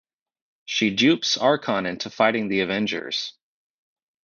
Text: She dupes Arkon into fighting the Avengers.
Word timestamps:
She 0.65 0.89
dupes 0.89 1.37
Arkon 1.37 1.87
into 1.87 2.09
fighting 2.09 2.47
the 2.47 2.61
Avengers. 2.61 3.33